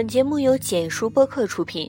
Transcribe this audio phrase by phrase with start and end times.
[0.00, 1.86] 本节目由简书播客出品。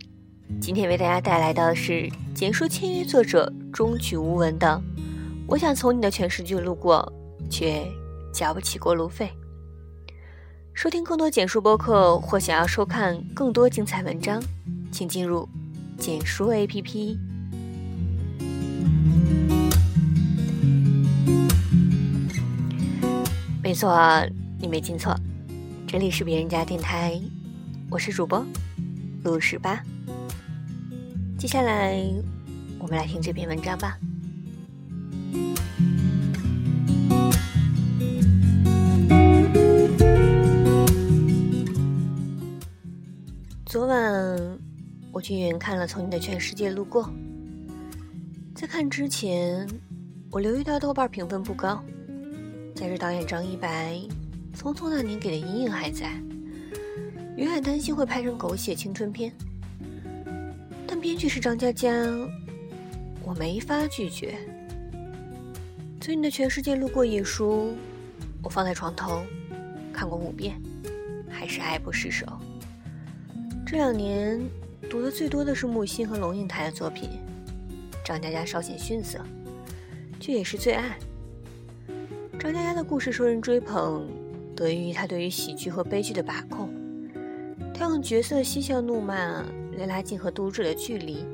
[0.60, 4.68] 今天为大家带来的是简书签约作者中曲无闻的
[5.48, 7.10] 《我想从你的全世界路过，
[7.50, 7.82] 却
[8.34, 9.32] 交不起过路费》。
[10.74, 14.44] 收听更多简书播客或想要收看更多精彩文章，
[14.92, 15.48] 请进入
[15.98, 17.18] 简书 APP。
[23.64, 23.98] 没错，
[24.60, 25.16] 你没听错，
[25.88, 27.18] 这里是别人家电台。
[27.92, 28.42] 我是主播
[29.26, 29.84] 陆十八，
[31.38, 32.02] 接下来
[32.80, 33.98] 我们来听这篇文章吧。
[43.66, 44.58] 昨晚
[45.12, 47.04] 我去影院看了《从你的全世界路过》，
[48.56, 49.68] 在看之前，
[50.32, 51.84] 我留意到豆瓣评分不高，
[52.74, 53.96] 加之导演张一白
[54.58, 56.10] 《匆匆那年》给的阴影还在。
[57.42, 59.34] 云海担心会拍成狗血青春片，
[60.86, 61.92] 但编剧是张嘉佳，
[63.24, 64.38] 我没法拒绝。
[66.00, 67.74] 从你的全世界路过一书，
[68.44, 69.24] 我放在床头，
[69.92, 70.62] 看过五遍，
[71.32, 72.28] 还是爱不释手。
[73.66, 74.40] 这两年
[74.88, 77.10] 读的最多的是木心和龙应台的作品，
[78.06, 79.20] 张嘉佳稍显逊色，
[80.20, 80.96] 却也是最爱。
[82.40, 84.08] 张嘉佳的故事受人追捧，
[84.56, 86.72] 得益于他对于喜剧和悲剧的把控。
[87.82, 89.16] 他用角色嬉笑怒骂
[89.76, 91.26] 来拉近和读者的距离，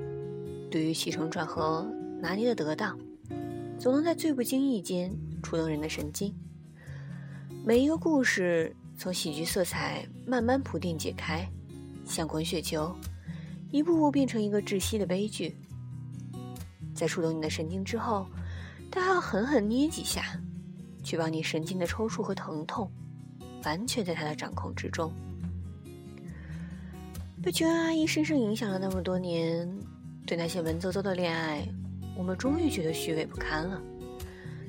[0.72, 1.86] 对于起承转合
[2.22, 2.98] 拿捏的得当，
[3.78, 6.34] 总能在最不经意间触动人的神经。
[7.66, 11.46] 每一个故事从喜剧色彩慢慢铺垫解开，
[12.06, 12.96] 像滚雪球，
[13.70, 15.54] 一步步变成一个窒息的悲剧。
[16.96, 18.26] 在触动你的神经之后，
[18.90, 20.24] 他还要狠狠捏几下，
[21.04, 22.90] 确保你神经的抽搐和疼痛
[23.66, 25.12] 完全在他的掌控之中。
[27.48, 29.66] 被琼恩阿姨深深影响了那么多年，
[30.26, 31.66] 对那些文绉绉的恋爱，
[32.18, 33.82] 我们终于觉得虚伪不堪了，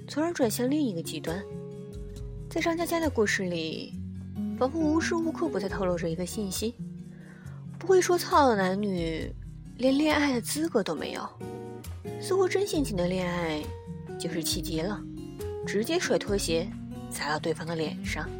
[0.06, 1.42] 从而转向另一个极端。
[2.48, 3.94] 在张嘉佳的故事里，
[4.56, 6.76] 仿佛无时无刻不在透露着一个信息：
[7.80, 9.28] 不会说操的男女，
[9.78, 11.28] 连恋爱的资格都没有。
[12.20, 13.60] 似乎真性情的恋爱，
[14.20, 15.02] 就是气急了，
[15.66, 16.70] 直接甩拖鞋
[17.10, 18.30] 砸到对方的脸上。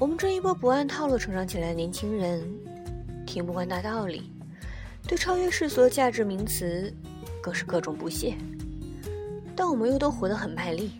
[0.00, 2.42] 我们这一波不按套路成长起来的年轻人，
[3.26, 4.32] 听不惯大道理，
[5.06, 6.90] 对超越世俗的价值名词
[7.42, 8.34] 更是各种不屑。
[9.54, 10.92] 但我们又都活得很卖力，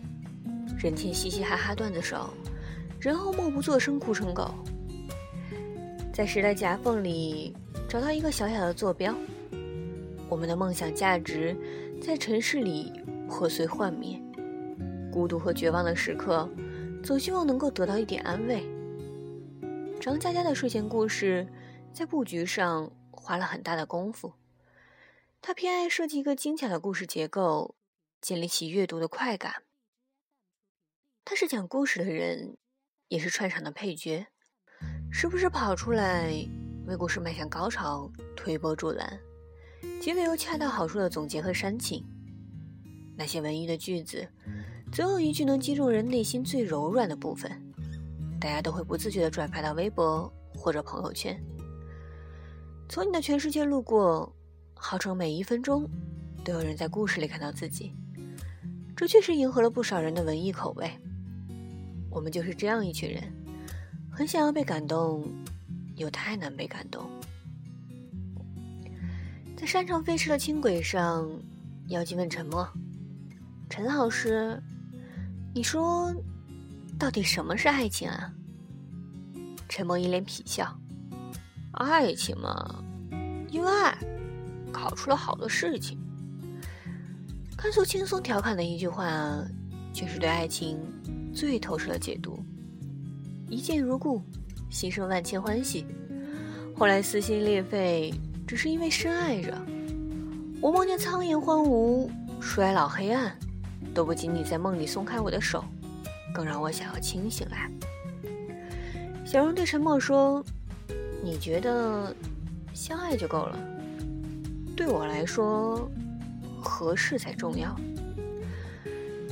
[0.77, 2.29] 人前嘻嘻哈哈段子手，
[2.99, 4.53] 人后默不作声哭成狗。
[6.13, 7.55] 在时代夹缝里
[7.89, 9.15] 找到一个小小的坐标，
[10.29, 11.57] 我们的梦想价值
[11.99, 12.93] 在尘世里
[13.27, 14.21] 破碎幻灭，
[15.11, 16.47] 孤独和绝望的时刻，
[17.01, 18.63] 总希望能够得到一点安慰。
[20.01, 21.45] 张嘉佳的睡前故事，
[21.93, 24.33] 在布局上花了很大的功夫。
[25.39, 27.75] 他偏爱设计一个精巧的故事结构，
[28.19, 29.61] 建立起阅读的快感。
[31.23, 32.57] 他是讲故事的人，
[33.09, 34.25] 也是串场的配角，
[35.11, 36.33] 时不时跑出来
[36.87, 39.19] 为故事迈向高潮推波助澜，
[40.01, 42.03] 结尾又恰到好处的总结和煽情。
[43.15, 44.27] 那些文艺的句子，
[44.91, 47.70] 总有一句能击中人内心最柔软的部分。
[48.41, 51.39] 大家都会不自觉地转发到微博或者朋友圈。
[52.89, 54.35] 从你的全世界路过，
[54.73, 55.87] 号称每一分钟
[56.43, 57.93] 都有人在故事里看到自己，
[58.95, 60.89] 这确实迎合了不少人的文艺口味。
[62.09, 63.21] 我们就是这样一群人，
[64.11, 65.23] 很想要被感动，
[65.95, 67.07] 又太难被感动。
[69.55, 71.29] 在山城飞驰的轻轨上，
[71.89, 72.67] 妖精问陈默
[73.69, 74.59] ：“陈老师，
[75.53, 76.11] 你说？”
[77.01, 78.31] 到底什么是爱情啊？
[79.67, 80.71] 陈默一脸痞笑
[81.73, 82.79] ：“爱情嘛，
[83.49, 83.97] 因为爱，
[84.71, 85.97] 搞出了好多事情。”
[87.57, 89.43] 看似轻松调侃的一句话，
[89.91, 90.77] 却是对爱情
[91.33, 92.39] 最透彻的解读。
[93.49, 94.21] 一见如故，
[94.69, 95.83] 心生万千欢喜；
[96.77, 98.13] 后来撕心裂肺，
[98.45, 99.59] 只是因为深爱着。
[100.61, 102.07] 我梦见苍颜荒芜、
[102.39, 103.35] 衰老黑暗，
[103.91, 105.65] 都不及你在梦里松开我的手。
[106.33, 107.69] 更让我想要清醒来。
[109.25, 110.43] 小荣对沉默说
[111.23, 112.15] ：“你觉得
[112.73, 113.57] 相爱就够了？
[114.75, 115.89] 对我来说，
[116.61, 117.75] 合适才重要。”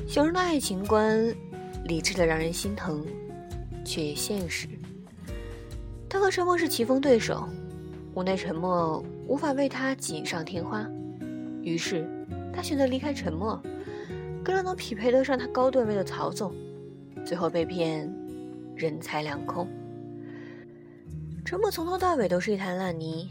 [0.07, 1.33] 小荣的爱情观
[1.85, 3.05] 理智的让人心疼，
[3.83, 4.67] 却也现实。
[6.07, 7.47] 他和沉默是棋逢对手，
[8.13, 10.89] 无奈沉默无法为他锦上添花，
[11.61, 12.07] 于是
[12.53, 13.61] 他选择离开沉默，
[14.43, 16.53] 跟了能匹配得上他高段位的曹总。
[17.29, 18.11] 最后被骗，
[18.75, 19.67] 人财两空。
[21.45, 23.29] 陈默从头到尾都是一滩烂泥，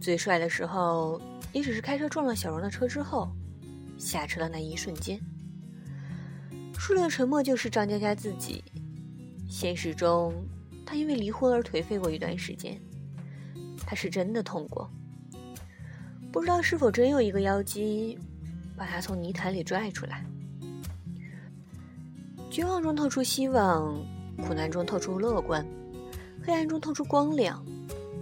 [0.00, 1.22] 最帅的时候
[1.52, 3.30] 也只是开车撞了小荣的车之后，
[3.96, 5.20] 下车的那一瞬间。
[6.76, 8.64] 输了的沉默就是张佳佳自己。
[9.48, 10.34] 现实中，
[10.84, 12.76] 他因为离婚而颓废过一段时间，
[13.86, 14.90] 他是真的痛过。
[16.32, 18.18] 不知道是否真有一个妖姬，
[18.76, 20.24] 把他从泥潭里拽出来。
[22.52, 23.96] 绝望中透出希望，
[24.46, 25.66] 苦难中透出乐观，
[26.44, 27.64] 黑暗中透出光亮。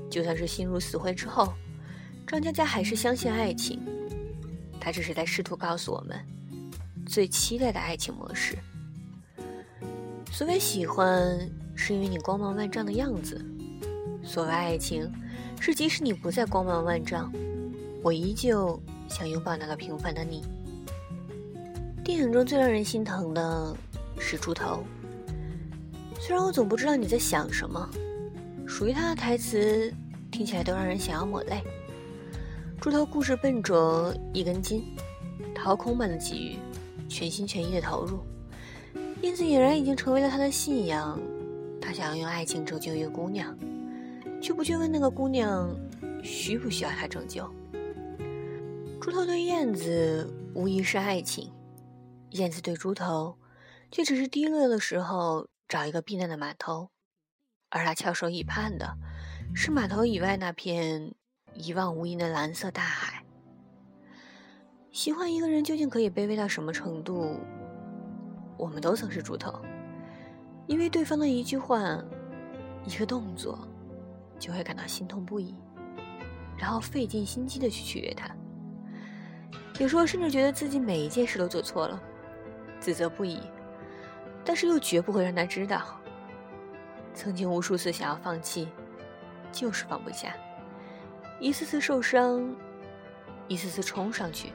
[0.09, 1.53] 就算是心如死灰之后，
[2.29, 3.83] 张嘉佳还是相信爱情。
[4.81, 6.17] 他只是在试图告诉我们，
[7.05, 8.57] 最期待的爱情模式。
[10.31, 11.37] 所谓喜欢，
[11.75, 13.37] 是因为你光芒万丈的样子；
[14.23, 15.13] 所谓爱情，
[15.59, 17.33] 是即使你不再光芒万丈，
[18.01, 20.45] 我依旧想拥抱那个平凡的你。
[22.05, 23.77] 电影中最让人心疼的
[24.21, 24.85] 是猪头，
[26.21, 27.89] 虽然我总不知道你在想什么，
[28.67, 29.93] 属于他的台词
[30.31, 31.63] 听起来都让人想要抹泪。
[32.81, 34.85] 猪头故事笨拙，一根筋，
[35.55, 36.59] 掏空般的给予，
[37.09, 38.21] 全心全意的投入。
[39.23, 41.19] 燕子俨然已经成为了他的信仰，
[41.81, 43.57] 他想要用爱情拯救一个姑娘，
[44.41, 45.69] 却不去问那个姑娘
[46.23, 47.45] 需不需要他拯救。
[49.01, 51.51] 猪头对燕子无疑是爱情，
[52.31, 53.35] 燕子对猪头
[53.91, 56.91] 却只是低落的时候找一个避难的码头，
[57.69, 58.97] 而他翘首以盼的
[59.55, 61.15] 是码头以外那片
[61.55, 63.25] 一望无垠的蓝色大海。
[64.93, 67.39] 喜欢一个人究竟可以卑微到什么程度？
[68.57, 69.61] 我们都曾是猪头，
[70.67, 71.81] 因为对方的一句话、
[72.85, 73.67] 一个动作，
[74.39, 75.55] 就会感到心痛不已，
[76.59, 78.29] 然后费尽心机的去取悦他。
[79.79, 82.03] 有时候甚至觉得自己每一件事都做错了，
[82.81, 83.41] 自责不已，
[84.45, 86.01] 但是又绝不会让他知道。
[87.15, 88.69] 曾经无数次想要放弃，
[89.53, 90.35] 就是放不下，
[91.39, 92.55] 一次次受伤，
[93.49, 94.53] 一次次冲上去。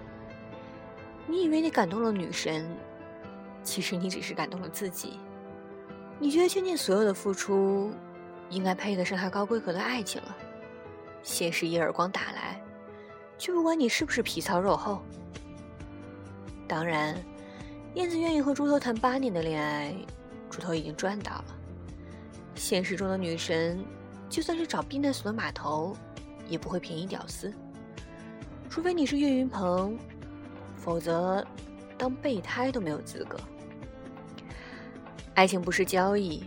[1.27, 2.65] 你以为你感动了女神？
[3.61, 5.19] 其实你只是感动了自己，
[6.19, 7.91] 你觉得倾尽所有的付出，
[8.49, 10.35] 应该配得上他高规格的爱情了。
[11.23, 12.61] 现实一耳光打来，
[13.37, 15.01] 却不管你是不是皮糙肉厚。
[16.67, 17.15] 当然，
[17.95, 19.95] 燕子愿意和猪头谈八年的恋爱，
[20.49, 21.45] 猪头已经赚到了。
[22.53, 23.81] 现实中的女神，
[24.29, 25.95] 就算是找避难所的码头，
[26.45, 27.53] 也不会便宜屌丝。
[28.69, 29.97] 除非你是岳云鹏，
[30.75, 31.45] 否则
[31.97, 33.39] 当备胎都没有资格。
[35.33, 36.43] 爱情不是交易，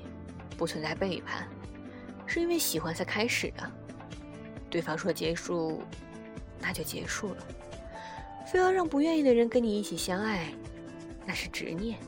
[0.58, 1.48] 不存在背叛，
[2.26, 3.72] 是因为喜欢才开始的。
[4.68, 5.82] 对方说结束，
[6.60, 7.46] 那就结束了。
[8.52, 10.52] 非要让不愿意的人跟你一起相爱，
[11.28, 11.98] 那是执念。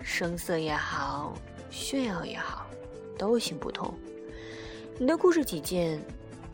[0.00, 1.34] 声色也好，
[1.70, 2.68] 炫耀也好，
[3.18, 3.92] 都行不通。
[4.96, 6.00] 你的故事己见，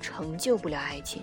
[0.01, 1.23] 成就不了爱情。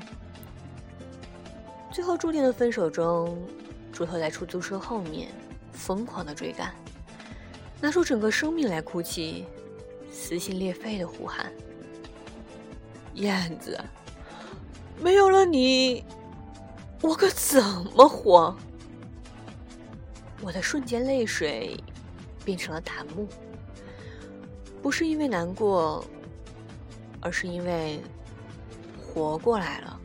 [1.91, 3.43] 最后注定的分手中，
[3.91, 5.29] 猪头在出租车后面
[5.73, 6.75] 疯狂的追赶。
[7.81, 9.45] 拿出整个生命来哭泣，
[10.11, 11.51] 撕心裂肺的呼喊
[13.15, 13.79] ：“燕子，
[15.01, 16.05] 没有了你，
[17.01, 17.63] 我可怎
[17.95, 18.55] 么活？”
[20.41, 21.77] 我的瞬间泪水
[22.43, 23.27] 变成了檀木，
[24.81, 26.03] 不是因为难过，
[27.21, 28.01] 而是因为
[28.99, 29.99] 活过来了。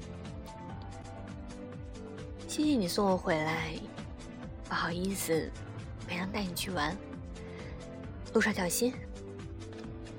[2.47, 3.73] 谢谢你送我回来，
[4.69, 5.51] 不好意思，
[6.07, 6.97] 没能带你去玩。
[8.35, 8.93] 路上小心，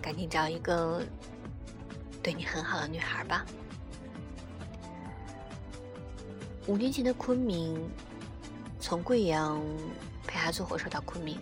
[0.01, 1.03] 赶紧找一个
[2.23, 3.45] 对你很好的女孩吧。
[6.65, 7.89] 五年前的昆明，
[8.79, 9.61] 从贵阳
[10.27, 11.39] 陪他坐火车到昆明。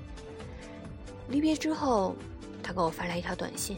[1.28, 2.16] 离别之后，
[2.62, 3.78] 他给我发来一条短信。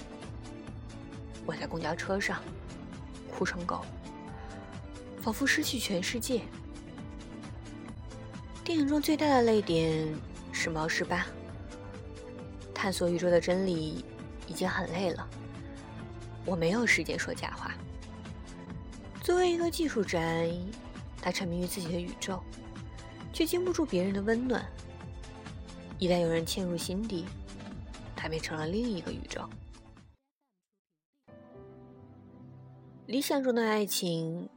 [1.45, 2.41] 我在公交车上
[3.31, 3.85] 哭成狗，
[5.21, 6.41] 仿佛失去全世界。
[8.65, 10.13] 电影中最大的泪点
[10.51, 11.25] 是毛十八。
[12.73, 14.03] 探索宇宙的真理
[14.45, 15.25] 已经很累了，
[16.45, 17.71] 我没有时间说假话。
[19.23, 20.51] 作为一个技术宅，
[21.21, 22.43] 他沉迷于自己的宇宙，
[23.31, 24.65] 却经不住别人的温暖。
[25.99, 27.25] 一旦有人嵌入心底，
[28.15, 29.41] 他变成了另一个宇宙。
[33.07, 34.47] 理想中的爱情，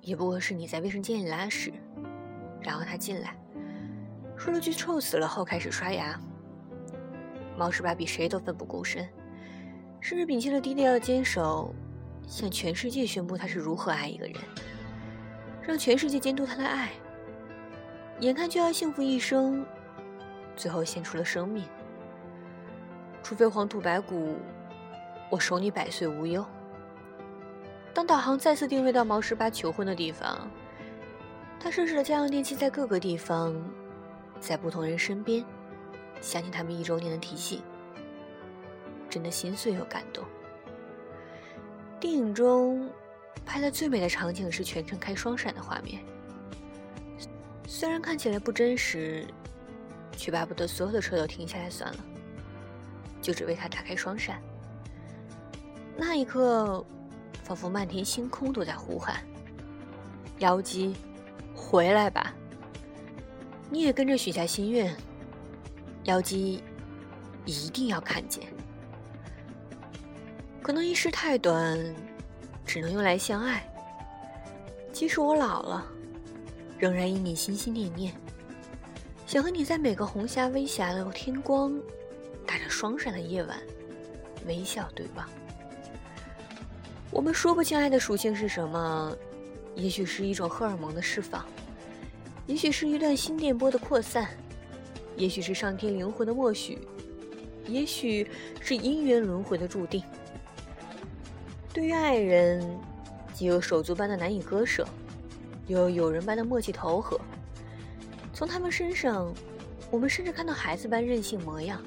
[0.00, 1.72] 也不过是你在卫生间里拉屎，
[2.60, 3.36] 然后他进来，
[4.36, 6.18] 说了句“臭死了”后开始刷牙。
[7.56, 9.08] 毛十八比谁都奋不顾身，
[10.00, 11.72] 甚至摒弃了低调的坚守，
[12.26, 14.34] 向全世界宣布他是如何爱一个人，
[15.62, 16.90] 让全世界监督他的爱。
[18.20, 19.64] 眼看就要幸福一生，
[20.58, 21.64] 最后献出了生命。
[23.22, 24.36] 除非黄土白骨，
[25.30, 26.44] 我守你百岁无忧。
[27.94, 30.50] 当导航再次定位到毛十八求婚的地方，
[31.60, 33.54] 他设置了家用电器在各个地方，
[34.40, 35.44] 在不同人身边，
[36.20, 37.62] 想起他们一周年的提醒，
[39.08, 40.24] 真的心碎又感动。
[42.00, 42.88] 电影中
[43.44, 46.00] 拍的最美的场景是全程开双闪的画面，
[47.66, 49.26] 虽然看起来不真实，
[50.18, 51.98] 却巴不得所有的车都停下来算了，
[53.22, 54.42] 就只为他打开双闪。
[55.96, 56.84] 那一刻，
[57.44, 59.22] 仿佛漫天星空都在呼喊
[60.40, 60.96] ：“妖姬，
[61.54, 62.34] 回来吧！”
[63.70, 64.92] 你也跟着许下心愿，
[66.04, 66.64] 妖姬
[67.44, 68.44] 一定要看见。
[70.60, 71.94] 可能一世太短，
[72.66, 73.64] 只能用来相爱。
[74.92, 75.86] 即使我老了，
[76.76, 78.12] 仍然因你心心念念，
[79.28, 81.78] 想和你在每个红霞微霞的天光、
[82.46, 83.58] 打着双闪的夜晚，
[84.46, 85.28] 微笑对望。
[87.10, 89.14] 我们说不清爱的属性是什么，
[89.74, 91.44] 也许是一种荷尔蒙的释放，
[92.46, 94.30] 也许是一段心电波的扩散，
[95.14, 96.78] 也许是上天灵魂的默许，
[97.66, 98.26] 也许
[98.62, 100.02] 是姻缘轮回的注定。
[101.74, 102.66] 对于爱人，
[103.34, 104.88] 既有手足般的难以割舍，
[105.66, 107.20] 又有友人般的默契投合。
[108.38, 109.34] 从他们身上，
[109.90, 111.82] 我们甚至看到孩子般任性模样，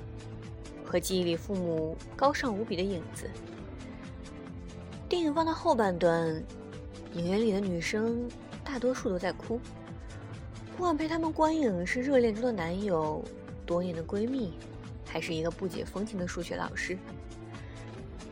[0.84, 3.30] 和记忆里父母高尚无比的影子。
[5.08, 6.44] 电影放到后半段，
[7.14, 8.30] 影院里的女生
[8.66, 9.62] 大多数都在哭，
[10.76, 13.24] 不管陪他们观影是热恋中的男友、
[13.66, 14.52] 多年的闺蜜，
[15.08, 16.98] 还是一个不解风情的数学老师。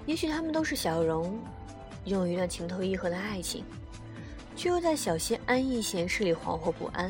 [0.05, 1.39] 也许他们都是小荣，
[2.03, 3.63] 拥有一段情投意合的爱情，
[4.57, 7.09] 却又在小溪安逸闲适里惶惑不安，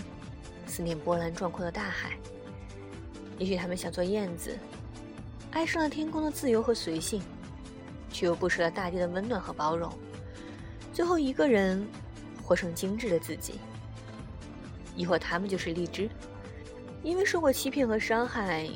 [0.69, 2.15] 思念波澜壮阔的大海。
[3.39, 4.57] 也许他们想做燕子，
[5.51, 7.21] 爱上了天空的自由和随性，
[8.11, 9.91] 却又不舍了大地的温暖和包容，
[10.93, 11.87] 最后一个人
[12.43, 13.59] 活成精致的自己。
[14.95, 16.09] 亦或他们就是荔枝，
[17.01, 18.69] 因为受过欺骗和伤害，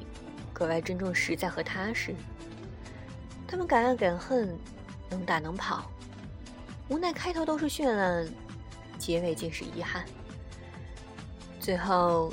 [0.53, 2.15] 格外珍重实在和踏实。
[3.45, 4.57] 他们敢爱敢恨，
[5.09, 5.91] 能打能跑，
[6.87, 8.27] 无奈开头都是绚烂，
[8.97, 10.05] 结尾竟是遗憾。
[11.63, 12.29] 最后，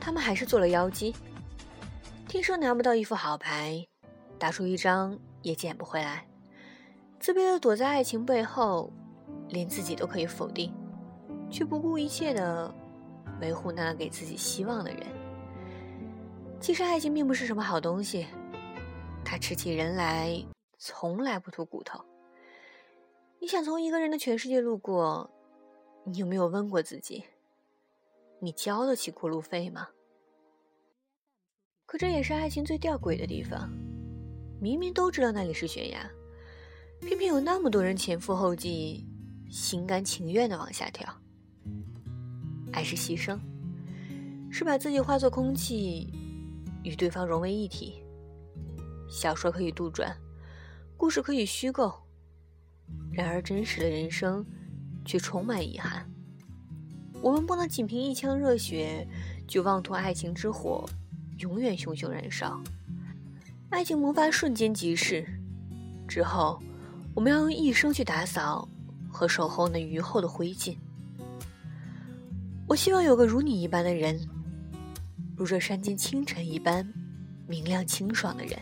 [0.00, 1.14] 他们还是做了妖姬。
[2.26, 3.86] 听说拿不到一副好牌，
[4.40, 6.26] 打出一张也捡不回来，
[7.20, 8.92] 自卑的躲在爱情背后，
[9.50, 10.74] 连自己都可以否定，
[11.48, 12.74] 却不顾一切的
[13.40, 15.06] 维护那个给自己希望的人。
[16.60, 18.26] 其实，爱情并不是什么好东西。
[19.24, 20.44] 他吃起人来
[20.76, 22.04] 从来不吐骨头。
[23.38, 25.30] 你想从一个人的全世界路过，
[26.02, 27.22] 你有没有问过自己：
[28.46, 29.88] 你交得起过路费吗？
[31.84, 33.68] 可这也是爱情最吊诡的地方。
[34.60, 36.08] 明明都知道那里是悬崖，
[37.00, 39.04] 偏偏有那么多人前赴后继，
[39.50, 41.12] 心甘情愿的往下跳。
[42.72, 43.36] 爱是牺牲，
[44.48, 46.12] 是把自己化作空气，
[46.84, 48.00] 与对方融为一体。
[49.10, 50.14] 小说可以杜撰，
[50.96, 51.92] 故事可以虚构，
[53.10, 54.46] 然而真实的人生
[55.04, 56.08] 却充满遗憾。
[57.22, 59.06] 我们不能仅凭一腔热血
[59.46, 60.88] 就妄图爱情之火
[61.38, 62.60] 永远熊熊燃烧。
[63.70, 65.26] 爱情魔法瞬间即逝，
[66.06, 66.62] 之后
[67.14, 68.68] 我们要用一生去打扫
[69.10, 70.76] 和守候那余后的灰烬。
[72.68, 74.20] 我希望有个如你一般的人，
[75.36, 76.86] 如这山间清晨一般
[77.46, 78.56] 明亮清爽的人。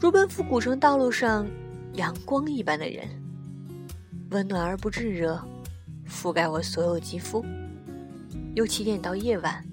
[0.00, 1.46] 如奔赴古城道路上
[1.94, 3.06] 阳光一般的人，
[4.30, 5.40] 温暖而不炙热，
[6.08, 7.44] 覆盖我所有肌肤。
[8.54, 9.64] 由起点到夜晚，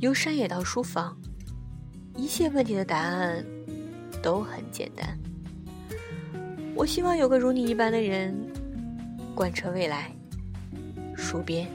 [0.00, 1.16] 由山野到书房，
[2.16, 3.44] 一切问题的答案
[4.22, 5.18] 都很简单。
[6.74, 8.36] 我希望有个如你一般的人，
[9.34, 10.14] 贯彻未来，
[11.16, 11.68] 数遍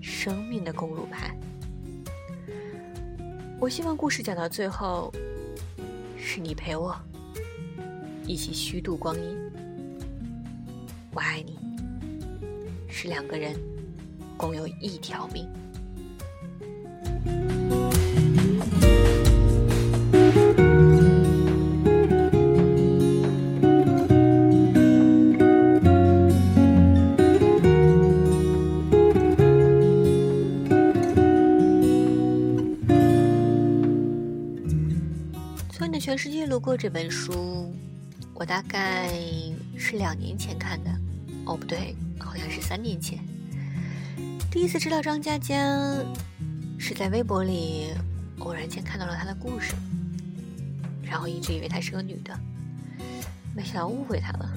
[0.00, 1.34] 生命的公路牌。
[3.58, 5.12] 我希望故事讲到最后。
[6.28, 6.94] 是你陪我
[8.26, 9.38] 一起虚度光阴，
[11.12, 11.55] 我爱你，
[12.98, 13.54] 是两个人
[14.38, 15.46] 共有一条命。
[35.70, 37.70] 从你的全世界路过这本书，
[38.32, 39.10] 我大概
[39.76, 40.90] 是两年前看的，
[41.44, 43.18] 哦不对，好像是三年前。
[44.50, 45.54] 第一次知道张嘉佳，
[46.78, 47.88] 是在微博里
[48.38, 49.74] 偶然间看到了她的故事，
[51.02, 52.38] 然后一直以为她是个女的，
[53.54, 54.52] 没想到误会她了。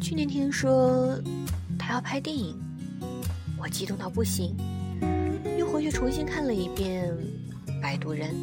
[0.00, 1.18] 去年听说
[1.78, 2.56] 他要拍电影，
[3.58, 4.54] 我激动到不行，
[5.58, 7.12] 又回去重新看了一遍
[7.80, 8.34] 《摆渡人》，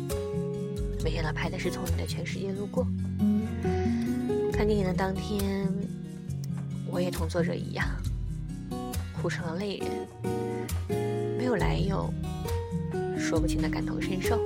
[1.04, 2.86] 没想到拍的是从你的全世界路过。
[4.52, 5.68] 看电影的当天，
[6.94, 7.88] 我也同作者一样，
[9.20, 9.90] 哭成了泪人，
[11.36, 12.14] 没有来由，
[13.18, 14.40] 说不清的感同身受。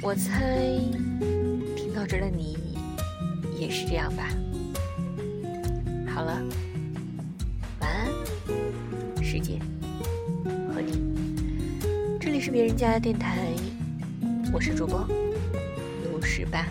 [0.00, 0.78] 我猜，
[1.74, 2.56] 听到这儿的你
[3.58, 4.28] 也是这样吧。
[6.06, 6.40] 好了，
[7.80, 8.06] 晚安，
[9.20, 9.58] 世界
[10.72, 11.02] 和你。
[12.20, 13.48] 这里是别人家的电台，
[14.52, 15.04] 我是主播
[16.12, 16.64] 陆十八。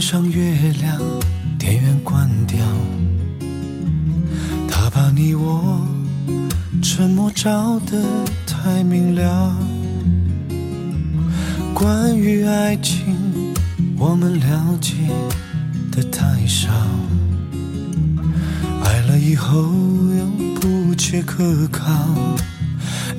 [0.00, 0.98] 上月亮，
[1.58, 2.58] 电源关掉，
[4.66, 5.86] 他把你我
[6.82, 8.02] 沉默照得
[8.46, 9.54] 太明了。
[11.74, 13.54] 关于爱情，
[13.98, 14.94] 我们了解
[15.92, 16.72] 的太少，
[18.82, 20.26] 爱了以后又
[20.60, 21.92] 不切可靠。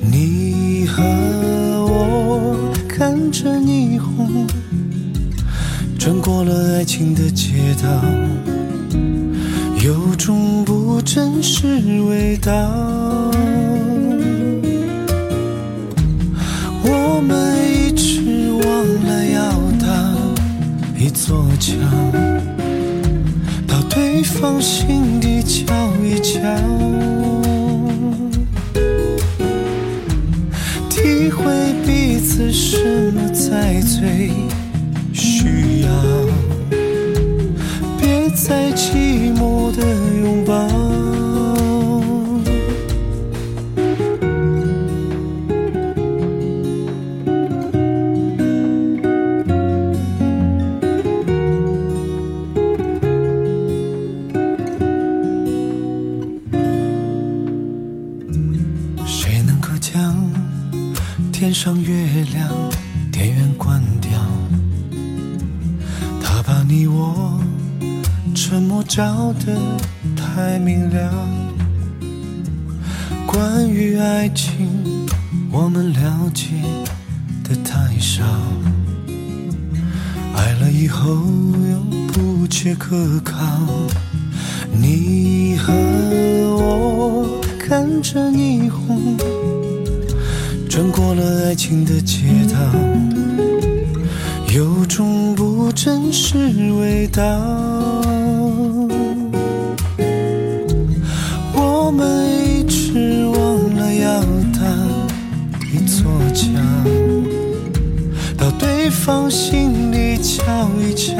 [0.00, 1.02] 你和
[1.86, 4.46] 我看着霓虹。
[6.04, 7.88] 穿过了爱情的街道，
[9.84, 11.64] 有种不真实
[12.08, 12.50] 味道。
[16.82, 20.12] 我们一直忘了要搭
[20.98, 21.76] 一座桥，
[23.68, 26.40] 到对方心底瞧一瞧，
[30.90, 31.44] 体会
[31.86, 34.32] 彼此什么在最。
[73.32, 75.06] 关于爱情
[75.50, 76.48] 我们了解
[77.42, 78.22] 的太少，
[80.36, 81.78] 爱了以后又
[82.12, 83.38] 不切可靠。
[84.70, 85.72] 你和
[86.58, 89.16] 我看着霓虹，
[90.68, 92.58] 穿过了爱情的街道。
[94.54, 96.36] 有种不真实
[96.78, 97.22] 味道，
[101.54, 102.31] 我们
[108.92, 111.16] 放心里瞧一瞧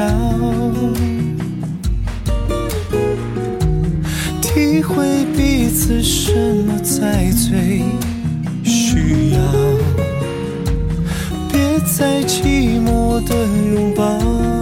[4.40, 6.32] 体会彼此什
[6.66, 7.82] 么才最
[8.62, 9.38] 需要。
[11.50, 13.34] 别再寂寞的
[13.74, 14.61] 拥抱。